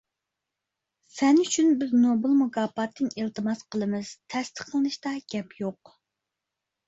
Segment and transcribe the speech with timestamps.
[1.15, 5.93] سەن ئۈچۈن بىز نوبېل مۇكاپاتىنى ئىلتىماس قىلىمىز، تەستىقلىنىشتا گەپ يوق.